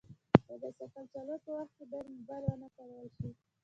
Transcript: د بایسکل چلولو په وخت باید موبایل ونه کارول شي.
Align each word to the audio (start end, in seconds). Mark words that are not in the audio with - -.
د 0.47 0.49
بایسکل 0.61 1.03
چلولو 1.13 1.37
په 1.43 1.51
وخت 1.57 1.75
باید 1.91 2.07
موبایل 2.15 2.43
ونه 2.47 2.67
کارول 2.75 3.07
شي. 3.17 3.29